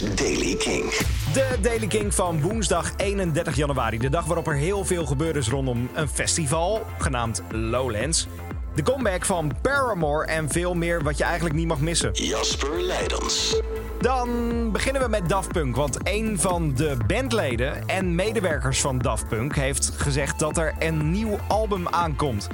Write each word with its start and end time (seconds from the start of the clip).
is 0.00 0.14
Daily 0.14 0.54
King. 0.54 0.90
De 1.32 1.56
Daily 1.60 1.86
King 1.86 2.14
van 2.14 2.40
woensdag 2.40 2.92
31 2.96 3.56
januari. 3.56 3.98
De 3.98 4.08
dag 4.08 4.24
waarop 4.24 4.46
er 4.46 4.54
heel 4.54 4.84
veel 4.84 5.06
gebeurd 5.06 5.36
is 5.36 5.48
rondom 5.48 5.90
een 5.94 6.08
festival 6.08 6.86
genaamd 6.98 7.42
Lowlands. 7.50 8.26
De 8.74 8.82
comeback 8.82 9.24
van 9.24 9.52
Paramore 9.62 10.26
en 10.26 10.48
veel 10.48 10.74
meer 10.74 11.02
wat 11.02 11.18
je 11.18 11.24
eigenlijk 11.24 11.54
niet 11.54 11.66
mag 11.66 11.80
missen. 11.80 12.12
Jasper 12.12 12.80
Leidens. 12.82 13.60
Dan 14.00 14.28
beginnen 14.72 15.02
we 15.02 15.08
met 15.08 15.28
Daft 15.28 15.52
Punk. 15.52 15.76
Want 15.76 15.98
een 16.02 16.40
van 16.40 16.74
de 16.74 16.96
bandleden 17.06 17.86
en 17.86 18.14
medewerkers 18.14 18.80
van 18.80 18.98
Daft 18.98 19.28
Punk 19.28 19.56
heeft 19.56 19.92
gezegd 19.96 20.38
dat 20.38 20.56
er 20.56 20.74
een 20.78 21.10
nieuw 21.10 21.38
album 21.48 21.88
aankomt. 21.88 22.48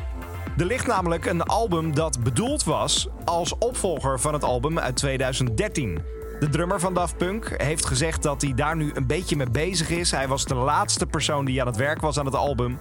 Er 0.58 0.66
ligt 0.66 0.86
namelijk 0.86 1.26
een 1.26 1.42
album 1.42 1.94
dat 1.94 2.22
bedoeld 2.22 2.64
was 2.64 3.08
als 3.24 3.58
opvolger 3.58 4.20
van 4.20 4.32
het 4.32 4.44
album 4.44 4.78
uit 4.78 4.96
2013. 4.96 6.19
De 6.40 6.48
drummer 6.48 6.80
van 6.80 6.94
Daft 6.94 7.16
Punk 7.16 7.54
heeft 7.56 7.86
gezegd 7.86 8.22
dat 8.22 8.42
hij 8.42 8.54
daar 8.54 8.76
nu 8.76 8.90
een 8.94 9.06
beetje 9.06 9.36
mee 9.36 9.50
bezig 9.50 9.90
is. 9.90 10.10
Hij 10.10 10.28
was 10.28 10.44
de 10.44 10.54
laatste 10.54 11.06
persoon 11.06 11.44
die 11.44 11.60
aan 11.60 11.66
het 11.66 11.76
werk 11.76 12.00
was 12.00 12.18
aan 12.18 12.24
het 12.24 12.34
album. 12.34 12.78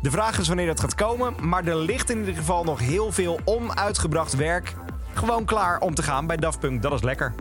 De 0.00 0.10
vraag 0.10 0.38
is 0.38 0.48
wanneer 0.48 0.66
dat 0.66 0.80
gaat 0.80 0.94
komen, 0.94 1.34
maar 1.40 1.64
er 1.64 1.76
ligt 1.76 2.10
in 2.10 2.18
ieder 2.18 2.34
geval 2.34 2.64
nog 2.64 2.78
heel 2.80 3.12
veel 3.12 3.40
onuitgebracht 3.44 4.36
werk. 4.36 4.74
Gewoon 5.12 5.44
klaar 5.44 5.80
om 5.80 5.94
te 5.94 6.02
gaan 6.02 6.26
bij 6.26 6.36
Daft 6.36 6.58
Punk, 6.58 6.82
dat 6.82 6.92
is 6.92 7.02
lekker. 7.02 7.34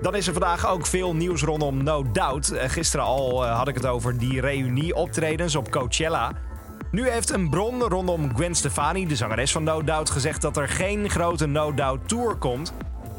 Dan 0.00 0.14
is 0.14 0.26
er 0.26 0.32
vandaag 0.32 0.66
ook 0.68 0.86
veel 0.86 1.14
nieuws 1.14 1.42
rondom 1.42 1.82
No 1.82 2.04
Doubt. 2.12 2.50
Eh, 2.50 2.68
Gisteren 2.68 3.06
al 3.06 3.44
eh, 3.44 3.56
had 3.56 3.68
ik 3.68 3.74
het 3.74 3.86
over 3.86 4.18
die 4.18 4.40
reunie-optredens 4.40 5.56
op 5.56 5.70
Coachella. 5.70 6.32
Nu 6.90 7.10
heeft 7.10 7.30
een 7.30 7.50
bron 7.50 7.82
rondom 7.82 8.34
Gwen 8.34 8.54
Stefani, 8.54 9.06
de 9.06 9.16
zangeres 9.16 9.52
van 9.52 9.62
No 9.64 9.82
Doubt, 9.82 10.10
gezegd 10.10 10.42
dat 10.42 10.56
er 10.56 10.68
geen 10.68 11.10
grote 11.10 11.46
No 11.46 11.74
Doubt 11.74 12.08
tour 12.08 12.34
komt. 12.34 12.72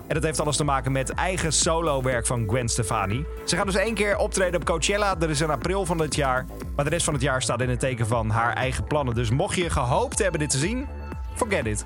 En 0.07 0.13
dat 0.13 0.23
heeft 0.23 0.39
alles 0.39 0.57
te 0.57 0.63
maken 0.63 0.91
met 0.91 1.09
eigen 1.09 1.53
solo-werk 1.53 2.25
van 2.25 2.47
Gwen 2.47 2.69
Stefani. 2.69 3.25
Ze 3.45 3.55
gaat 3.55 3.65
dus 3.65 3.75
één 3.75 3.93
keer 3.93 4.17
optreden 4.17 4.59
op 4.59 4.65
Coachella. 4.65 5.15
Dat 5.15 5.29
is 5.29 5.41
in 5.41 5.49
april 5.49 5.85
van 5.85 5.97
dit 5.97 6.15
jaar. 6.15 6.45
Maar 6.75 6.85
de 6.85 6.91
rest 6.91 7.05
van 7.05 7.13
het 7.13 7.23
jaar 7.23 7.41
staat 7.41 7.61
in 7.61 7.69
het 7.69 7.79
teken 7.79 8.07
van 8.07 8.29
haar 8.29 8.53
eigen 8.53 8.83
plannen. 8.83 9.15
Dus 9.15 9.29
mocht 9.29 9.55
je 9.55 9.69
gehoopt 9.69 10.19
hebben 10.19 10.39
dit 10.39 10.49
te 10.49 10.57
zien, 10.57 10.87
forget 11.35 11.65
it. 11.65 11.85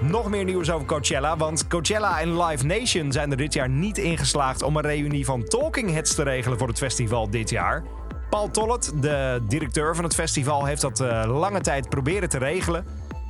Nog 0.00 0.30
meer 0.30 0.44
nieuws 0.44 0.70
over 0.70 0.86
Coachella, 0.86 1.36
want 1.36 1.66
Coachella 1.66 2.20
en 2.20 2.42
Live 2.42 2.66
Nation 2.66 3.12
zijn 3.12 3.30
er 3.30 3.36
dit 3.36 3.54
jaar 3.54 3.68
niet 3.68 3.98
ingeslaagd 3.98 4.62
om 4.62 4.76
een 4.76 4.82
reunie 4.82 5.24
van 5.24 5.44
Talking 5.44 5.90
Heads 5.90 6.14
te 6.14 6.22
regelen 6.22 6.58
voor 6.58 6.68
het 6.68 6.78
festival 6.78 7.30
dit 7.30 7.50
jaar. 7.50 7.82
Paul 8.30 8.50
Tollet, 8.50 8.92
de 9.00 9.42
directeur 9.48 9.94
van 9.94 10.04
het 10.04 10.14
festival, 10.14 10.64
heeft 10.64 10.80
dat 10.80 11.00
uh, 11.00 11.24
lange 11.26 11.60
tijd 11.60 11.88
proberen 11.88 12.28
te 12.28 12.38
regelen. 12.38 12.84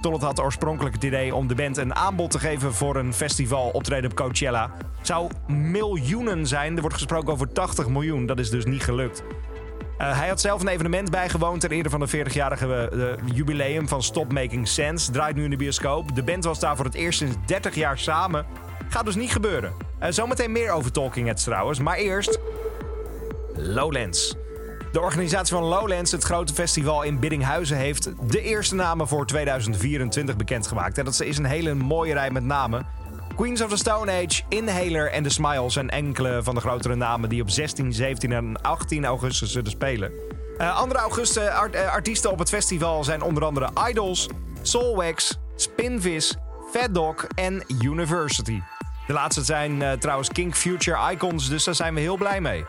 Tollet 0.04 0.22
had 0.22 0.40
oorspronkelijk 0.40 0.94
het 0.94 1.04
idee 1.04 1.34
om 1.34 1.46
de 1.46 1.54
band 1.54 1.76
een 1.76 1.94
aanbod 1.94 2.30
te 2.30 2.38
geven 2.38 2.74
voor 2.74 2.96
een 2.96 3.14
festival 3.14 3.70
optreden 3.70 4.10
op 4.10 4.16
Coachella. 4.16 4.70
Zou 5.02 5.30
miljoenen 5.46 6.46
zijn. 6.46 6.74
Er 6.74 6.80
wordt 6.80 6.96
gesproken 6.96 7.32
over 7.32 7.52
80 7.52 7.88
miljoen. 7.88 8.26
Dat 8.26 8.38
is 8.38 8.50
dus 8.50 8.64
niet 8.64 8.82
gelukt. 8.82 9.22
Uh, 9.98 10.18
hij 10.18 10.28
had 10.28 10.40
zelf 10.40 10.60
een 10.60 10.68
evenement 10.68 11.10
bijgewoond 11.10 11.60
ter 11.60 11.70
ere 11.70 11.90
van 11.90 12.00
de 12.00 12.26
40-jarige 12.26 12.90
uh, 12.94 13.34
jubileum 13.34 13.88
van 13.88 14.02
Stop 14.02 14.32
Making 14.32 14.68
Sense. 14.68 15.10
Draait 15.10 15.36
nu 15.36 15.44
in 15.44 15.50
de 15.50 15.56
bioscoop. 15.56 16.14
De 16.14 16.22
band 16.22 16.44
was 16.44 16.58
daar 16.58 16.76
voor 16.76 16.84
het 16.84 16.94
eerst 16.94 17.18
sinds 17.18 17.36
30 17.46 17.74
jaar 17.74 17.98
samen. 17.98 18.46
Gaat 18.88 19.04
dus 19.04 19.16
niet 19.16 19.32
gebeuren. 19.32 19.72
Uh, 20.02 20.06
zometeen 20.10 20.52
meer 20.52 20.70
over 20.70 20.92
Talking 20.92 21.26
Heads 21.26 21.44
trouwens. 21.44 21.78
Maar 21.78 21.96
eerst... 21.96 22.38
Lowlands. 23.56 24.36
De 24.94 25.00
organisatie 25.00 25.54
van 25.54 25.64
Lowlands, 25.64 26.12
het 26.12 26.22
grote 26.22 26.54
festival 26.54 27.02
in 27.02 27.18
Biddinghuizen, 27.18 27.76
heeft 27.76 28.30
de 28.30 28.42
eerste 28.42 28.74
namen 28.74 29.08
voor 29.08 29.26
2024 29.26 30.36
bekendgemaakt. 30.36 30.98
En 30.98 31.04
dat 31.04 31.20
is 31.20 31.38
een 31.38 31.44
hele 31.44 31.74
mooie 31.74 32.12
rij 32.12 32.30
met 32.30 32.44
namen. 32.44 32.86
Queens 33.36 33.62
of 33.62 33.70
the 33.70 33.76
Stone 33.76 34.12
Age, 34.12 34.42
Inhaler 34.48 35.10
en 35.10 35.22
The 35.22 35.28
Smile 35.28 35.70
zijn 35.70 35.90
enkele 35.90 36.42
van 36.42 36.54
de 36.54 36.60
grotere 36.60 36.94
namen 36.94 37.28
die 37.28 37.42
op 37.42 37.50
16, 37.50 37.92
17 37.92 38.32
en 38.32 38.62
18 38.62 39.04
augustus 39.04 39.52
zullen 39.52 39.70
spelen. 39.70 40.12
Uh, 40.58 40.76
andere 40.76 41.00
augustus 41.00 41.46
art, 41.48 41.74
uh, 41.74 41.92
artiesten 41.92 42.30
op 42.30 42.38
het 42.38 42.48
festival 42.48 43.04
zijn 43.04 43.22
onder 43.22 43.44
andere 43.44 43.70
Idols, 43.88 44.28
Soulwax, 44.62 45.38
Spinvis, 45.56 46.36
Fat 46.72 46.94
Dog 46.94 47.26
en 47.34 47.64
University. 47.82 48.60
De 49.06 49.12
laatste 49.12 49.44
zijn 49.44 49.80
uh, 49.80 49.92
trouwens 49.92 50.28
King 50.28 50.54
Future 50.54 51.12
Icons, 51.12 51.48
dus 51.48 51.64
daar 51.64 51.74
zijn 51.74 51.94
we 51.94 52.00
heel 52.00 52.16
blij 52.16 52.40
mee. 52.40 52.64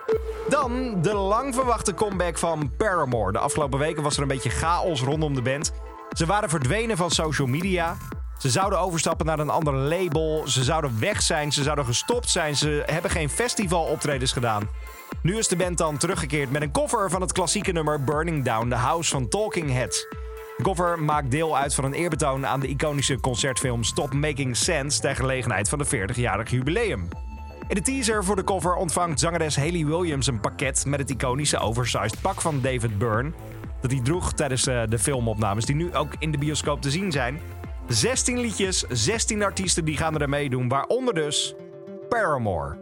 Dan 0.49 1.01
de 1.01 1.13
lang 1.13 1.53
verwachte 1.55 1.93
comeback 1.93 2.37
van 2.37 2.71
Paramore. 2.77 3.31
De 3.31 3.39
afgelopen 3.39 3.79
weken 3.79 4.03
was 4.03 4.15
er 4.15 4.21
een 4.21 4.27
beetje 4.27 4.49
chaos 4.49 5.01
rondom 5.01 5.33
de 5.35 5.41
band. 5.41 5.71
Ze 6.17 6.25
waren 6.25 6.49
verdwenen 6.49 6.97
van 6.97 7.11
social 7.11 7.47
media. 7.47 7.97
Ze 8.37 8.49
zouden 8.49 8.79
overstappen 8.79 9.25
naar 9.25 9.39
een 9.39 9.49
ander 9.49 9.73
label. 9.73 10.43
Ze 10.47 10.63
zouden 10.63 10.99
weg 10.99 11.21
zijn. 11.21 11.51
Ze 11.51 11.63
zouden 11.63 11.85
gestopt 11.85 12.29
zijn. 12.29 12.55
Ze 12.55 12.83
hebben 12.85 13.11
geen 13.11 13.29
festivaloptredens 13.29 14.31
gedaan. 14.31 14.69
Nu 15.21 15.37
is 15.37 15.47
de 15.47 15.55
band 15.55 15.77
dan 15.77 15.97
teruggekeerd 15.97 16.51
met 16.51 16.61
een 16.61 16.71
cover 16.71 17.09
van 17.09 17.21
het 17.21 17.31
klassieke 17.31 17.71
nummer 17.71 18.03
Burning 18.03 18.45
Down 18.45 18.69
the 18.69 18.75
House 18.75 19.11
van 19.11 19.27
Talking 19.27 19.71
Heads. 19.71 20.07
De 20.57 20.63
cover 20.63 20.99
maakt 20.99 21.31
deel 21.31 21.57
uit 21.57 21.75
van 21.75 21.83
een 21.83 21.93
eerbetoon 21.93 22.47
aan 22.47 22.59
de 22.59 22.67
iconische 22.67 23.19
concertfilm 23.19 23.83
Stop 23.83 24.13
Making 24.13 24.57
Sense 24.57 25.01
ter 25.01 25.15
gelegenheid 25.15 25.69
van 25.69 25.79
de 25.79 25.85
40-jarig 25.85 26.49
jubileum. 26.49 27.07
In 27.67 27.75
de 27.75 27.81
teaser 27.81 28.23
voor 28.23 28.35
de 28.35 28.43
cover 28.43 28.75
ontvangt 28.75 29.19
zangeres 29.19 29.55
Haley 29.55 29.85
Williams 29.85 30.27
een 30.27 30.39
pakket 30.39 30.85
met 30.85 30.99
het 30.99 31.09
iconische 31.09 31.57
oversized 31.57 32.21
pak 32.21 32.41
van 32.41 32.61
David 32.61 32.97
Byrne. 32.97 33.31
Dat 33.81 33.91
hij 33.91 33.99
droeg 34.01 34.33
tijdens 34.33 34.67
uh, 34.67 34.81
de 34.89 34.99
filmopnames 34.99 35.65
die 35.65 35.75
nu 35.75 35.95
ook 35.95 36.13
in 36.19 36.31
de 36.31 36.37
bioscoop 36.37 36.81
te 36.81 36.91
zien 36.91 37.11
zijn. 37.11 37.39
16 37.87 38.39
liedjes, 38.39 38.85
16 38.89 39.43
artiesten 39.43 39.85
die 39.85 39.97
gaan 39.97 40.19
er 40.19 40.29
meedoen, 40.29 40.67
waaronder 40.67 41.13
dus 41.13 41.55
Paramore. 42.09 42.77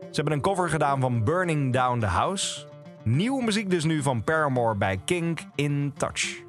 Ze 0.00 0.14
hebben 0.14 0.32
een 0.32 0.40
cover 0.40 0.68
gedaan 0.68 1.00
van 1.00 1.24
Burning 1.24 1.72
Down 1.72 1.98
the 1.98 2.06
House. 2.06 2.66
Nieuwe 3.02 3.44
muziek 3.44 3.70
dus 3.70 3.84
nu 3.84 4.02
van 4.02 4.24
Paramore 4.24 4.74
bij 4.74 5.00
King 5.04 5.38
in 5.54 5.92
Touch. 5.96 6.47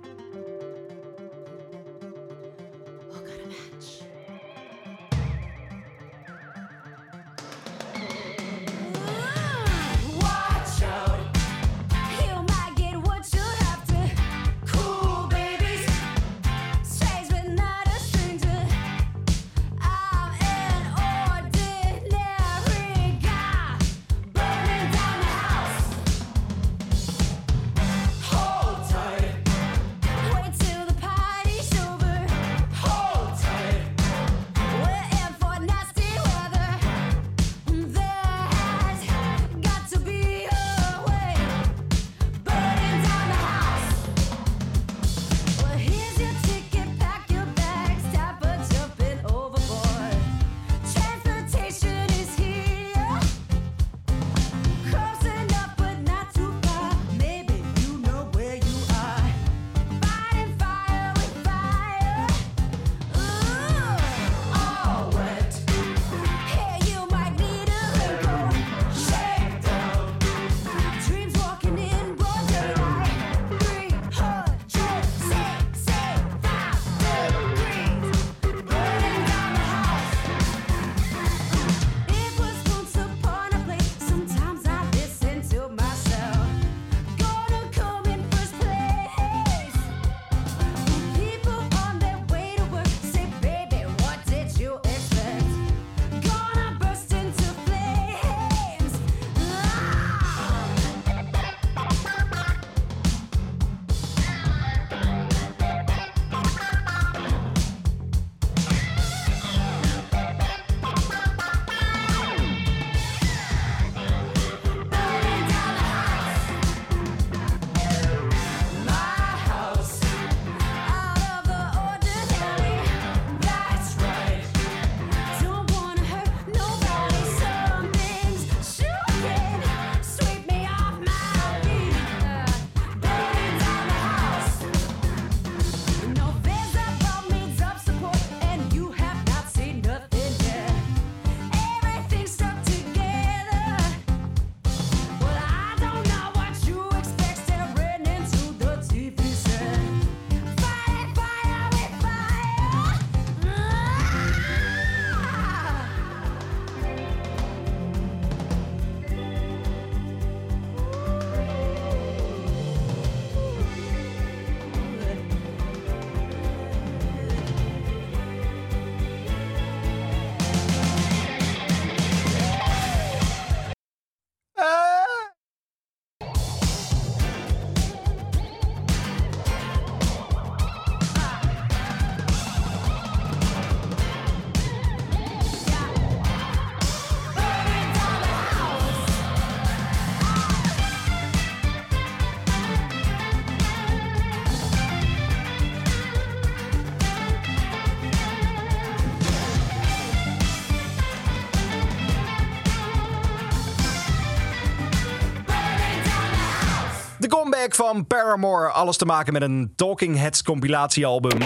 Van 207.67 208.07
Paramore. 208.07 208.69
Alles 208.69 208.97
te 208.97 209.05
maken 209.05 209.33
met 209.33 209.41
een 209.41 209.73
Talking 209.75 210.17
Heads 210.17 210.43
compilatiealbum. 210.43 211.41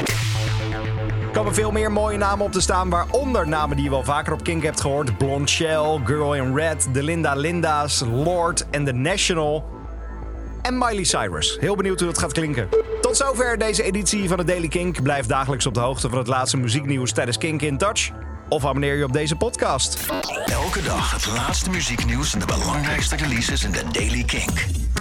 Er 1.22 1.32
komen 1.32 1.54
veel 1.54 1.72
meer 1.72 1.92
mooie 1.92 2.18
namen 2.18 2.46
op 2.46 2.52
te 2.52 2.62
staan, 2.62 2.90
waaronder 2.90 3.48
namen 3.48 3.76
die 3.76 3.86
je 3.86 3.92
wel 3.92 4.04
vaker 4.04 4.34
op 4.34 4.44
Kink 4.44 4.64
hebt 4.64 4.82
gehoord. 4.82 5.18
Blonde 5.18 5.48
Shell, 5.48 6.00
Girl 6.06 6.36
in 6.36 6.56
Red, 6.56 6.88
de 6.94 7.04
Linda 7.04 7.34
Linda's, 7.34 8.00
Lord 8.00 8.70
en 8.70 8.86
The 8.86 8.92
National. 8.92 9.66
En 10.62 10.78
Miley 10.78 11.04
Cyrus. 11.04 11.58
Heel 11.60 11.76
benieuwd 11.76 12.00
hoe 12.00 12.08
dat 12.08 12.18
gaat 12.18 12.32
klinken. 12.32 12.68
Tot 13.02 13.18
zover 13.18 13.58
deze 13.58 13.84
editie 13.84 14.28
van 14.28 14.38
de 14.38 14.44
Daily 14.44 14.68
Kink. 14.68 15.02
Blijf 15.04 15.26
dagelijks 15.26 15.66
op 15.66 15.74
de 15.74 15.80
hoogte 15.80 16.10
van 16.10 16.18
het 16.18 16.28
laatste 16.28 16.58
muzieknieuws 16.58 17.12
tijdens 17.12 17.38
Kink 17.38 17.62
in 17.62 17.78
Touch. 17.78 18.10
Of 18.50 18.66
abonneer 18.66 18.96
je 18.96 19.04
op 19.04 19.14
deze 19.14 19.36
podcast. 19.36 20.12
Elke 20.46 20.82
dag 20.82 21.12
het 21.12 21.28
laatste 21.28 21.70
muzieknieuws 21.70 22.34
en 22.34 22.40
de 22.40 22.46
belangrijkste 22.46 23.16
releases 23.16 23.64
in 23.64 23.72
de 23.72 23.84
Daily 23.92 24.24
Kink. 24.24 24.83